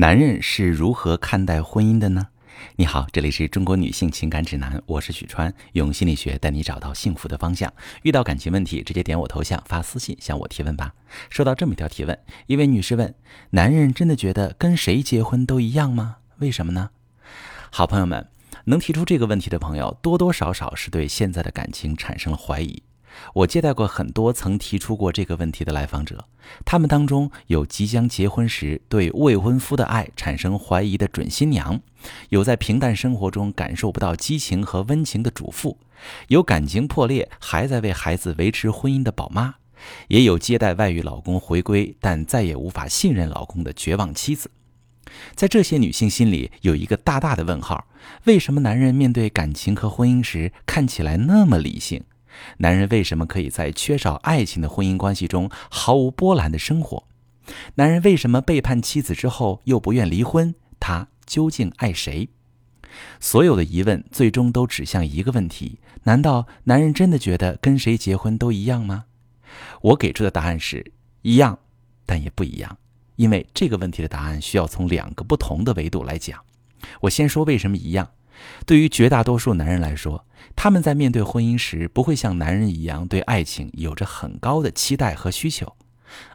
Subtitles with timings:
[0.00, 2.28] 男人是如何看待婚姻的呢？
[2.76, 7.70] 你好，这里是中国女性情感指南，我是许川，用心理学带你找到幸福的方向。
[8.00, 10.94] 遇到感情问题，直接点我头像发私信向我提问吧。
[11.28, 13.14] 收到这么一条提问，一位女士问：
[13.50, 16.16] 男人真的觉得跟谁结婚都一样吗？
[16.38, 16.88] 为什么呢？
[17.70, 18.26] 好朋友们，
[18.64, 22.82] 能提出这个问题的朋友，多多少少是对现在的感情产生了怀疑。
[23.34, 26.24] 我接待过很多曾提出过这个问题的来访者，
[26.64, 31.80] 他们当中有即将结婚时对未婚夫的爱产生怀疑的准新娘，
[32.30, 35.78] 有在平淡生活中感受不到激情和温情的主妇，
[36.28, 39.54] 有感情破裂还在为孩子维持婚姻的宝妈，
[40.08, 44.50] 也有接待外遇老公回归但再也无法信任老公的绝望妻子。
[45.34, 47.86] 在这些女性心里有一个大大的问号：
[48.24, 52.04] 为什么男人面对感情和婚姻时看起来那么理性？
[52.58, 57.04] 男人为什么可以在缺少爱情的婚姻关系中毫无波澜的生活？
[57.74, 60.54] 男人为什么背叛妻子之后又不愿离婚？
[60.78, 62.28] 他究竟爱谁？
[63.18, 69.04] 所有的疑问最终都指向一个问题：难道男人真的觉得跟谁结婚都一样吗？
[69.80, 70.92] 我给出的答案是
[71.22, 71.58] 一样，
[72.06, 72.78] 但也不一样，
[73.16, 76.40] 因为这个问题的答案需要从两个不同的维度来讲。
[77.00, 78.08] 我先说为什么一样。
[78.66, 85.74] 对于绝大多数男人来说，他们在面对婚姻时，不会像男人一样对爱情有着很高的期待和需求。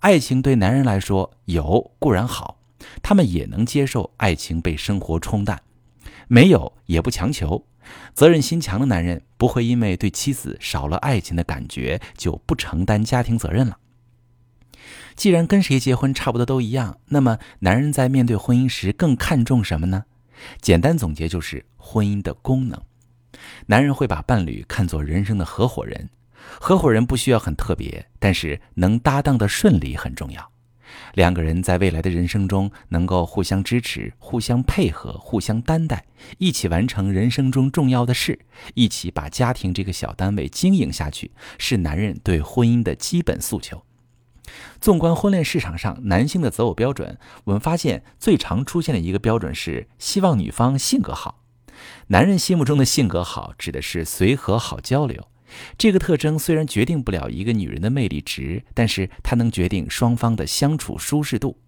[0.00, 2.58] 爱情对男人来说有固然好，
[3.02, 5.58] 他们也能接受爱情被生活冲淡；
[6.28, 7.64] 没有也不强求。
[8.14, 13.78] 责任心强的男人不会因为对妻子少了爱情的感觉就不承担家庭责任了。
[15.16, 20.04] 既然跟谁结婚差不多都一样，那么男人在面对婚姻时更看重什么呢？
[20.60, 22.80] 简单总结就是婚姻的功能。
[23.66, 26.10] 男人会把伴侣看作人生的合伙人，
[26.60, 30.50] 合伙人不需要很特别，但是能搭档的顺利很重要。
[31.14, 36.04] 两个人在未来的人生中能够互相支持、互相配合、互相担待，
[36.38, 38.40] 一起完成人生中重要的事，
[38.74, 43.84] 一起把家庭这个小单位经营下去，是男人对婚姻的基本诉求。
[44.80, 51.44] 纵观婚恋市场上男性的择偶标准，我们发现最常出现的一个标准是希望女方性格好。
[52.08, 55.28] 男人心目中的性格好，指的是随和、好交流。
[55.76, 61.58] 这个特征虽然决定不了一个女人的魅力值，但是它能决定双方的相处舒适度。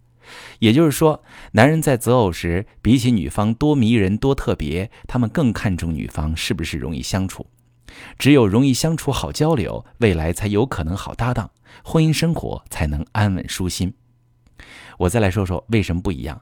[0.61, 7.47] 也就是说，男人在择偶时，比起女方多迷人、多特别，他们更看重女方是不是容易相处。
[8.19, 11.51] 只有容易相处、好交流，未来才有可能好搭档，
[11.85, 13.95] 婚姻生活才能安稳舒心。
[14.99, 16.41] 我再来说说为什么不一样。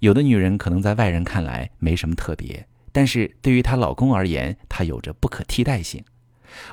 [0.00, 6.04] 有的女人可能在外人看来没什么特别，但是对于她老公而言，她有着不可替代性。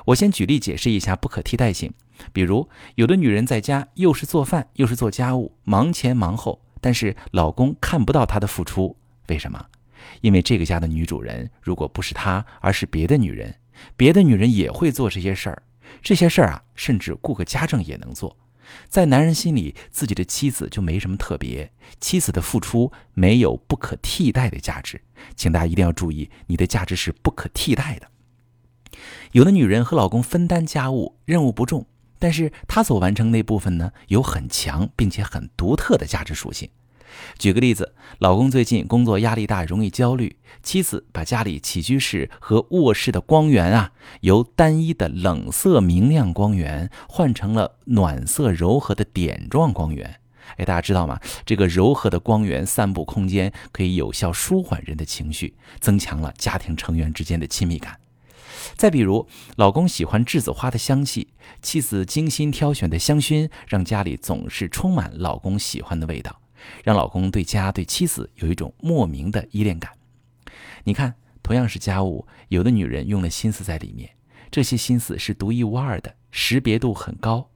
[0.06, 1.92] 我先举例解释一下不可替代性。
[2.32, 8.96] 比如，有的女人在家又是做饭又是做家务，忙前忙后，但是老公看不到她的付出，
[9.28, 9.66] 为什么？
[10.20, 13.54] 因为这个家的女主人如果不是她，而是别的女人。
[13.96, 15.62] 别的女人也会做这些事儿，
[16.02, 18.36] 这些事儿啊，甚至雇个家政也能做。
[18.88, 25.00] 在男人心里，自己的妻子就没什么特别，妻子的付出没有不可替代的价值。
[25.34, 28.08] 请大家一定要注意，你的价值是不可替代的。
[29.32, 31.86] 有的女人和老公分担家务，任务不重，
[32.18, 36.68] 但是她所完成那部分呢，有很强并且很独特的价值属性。
[37.38, 40.36] 举个例子，老公最近工作压力大，容易焦虑。
[40.62, 50.20] 妻子把家里起居室和卧室的光源啊，由单一的冷色明亮光源换成了暖色柔和的点状光源。
[50.56, 51.18] 哎，大家知道吗？
[51.46, 57.98] 这个柔和的光源散布空间，可以有效舒缓人的情绪，增强了家庭成员之间的亲密感。
[58.76, 61.28] 再比如，老公喜欢栀子花的香气，
[61.62, 66.40] 妻子精心挑选的香薰，让家里总是充满老公喜欢的味道。
[66.84, 69.92] 让老公对家对妻子有一种莫名的依恋感。
[70.84, 74.10] 你看，同样是家务，有的女人用了心思在里面，
[74.50, 77.50] 这些心思是独一无二的，识别度很高。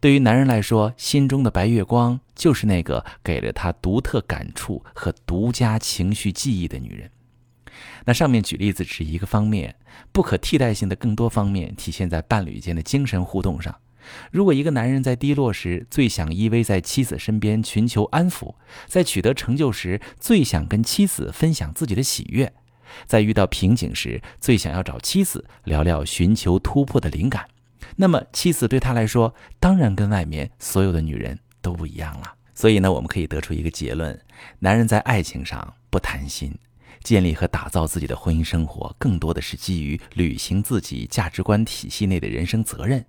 [0.00, 7.10] 对于男人来说，心中的白月光就是那个给了他独特感触和独家情绪记忆的女人。
[8.04, 9.74] 那上面举例子只一个方面，
[10.12, 13.74] 不可替代性的更多方面体现在伴侣间的精神互动上。
[14.30, 18.54] 如果一个男人在低落时最想依偎在妻子身边寻求安抚，
[18.86, 22.52] 在取得成就时最想跟妻子分享自己的喜悦，
[23.06, 27.46] 在遇到瓶颈时最想要找妻子聊聊寻求突破的灵感，
[27.96, 32.34] 那么妻子对他来说当然跟外面所有的女人都不一样了。
[32.54, 34.18] 所以呢，我们可以得出一个结论：
[34.58, 36.54] 男人在爱情上不贪心，
[37.02, 43.04] 建立和打造自己的婚姻生活更多的是基于履行自己价值观体系内的人生责任。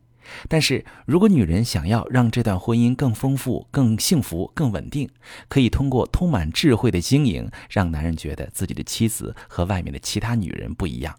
[0.47, 5.09] 但是如果女人想要让这段婚姻更丰富、更幸福、更稳定，
[5.47, 11.15] 可以通过充满智慧的经营，让男人觉得自己的妻子和外面的其他女人不一样。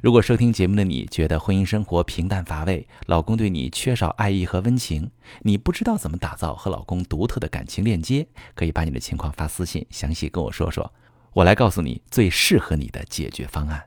[0.00, 5.10] 如果收听节目的你觉得婚姻生活平淡乏味，老公对你缺少爱意和温情，
[5.42, 10.92] 你不知道怎么打造和老公独特的感情链接，可以把你的情况发私信，详细跟我说说，
[11.32, 13.84] 我来告诉你最适合你的解决方案。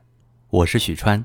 [0.50, 1.24] 我是许川，